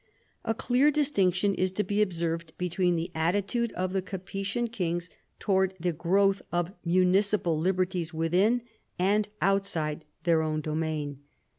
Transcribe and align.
A 0.43 0.55
clear 0.55 0.89
distinction 0.89 1.53
is 1.53 1.71
to 1.73 1.83
be 1.83 2.01
observed 2.01 2.53
between 2.57 2.95
the 2.95 3.11
attitude 3.13 3.71
of 3.73 3.93
the 3.93 4.01
Capetian 4.01 4.67
kings 4.71 5.11
towards 5.37 5.75
the 5.79 5.93
growth 5.93 6.41
of 6.51 6.73
municipal 6.83 7.55
liberties 7.55 8.11
within, 8.11 8.63
and 8.97 9.29
outside, 9.43 10.05
their 10.23 10.41
own 10.41 10.59
domain. 10.61 11.19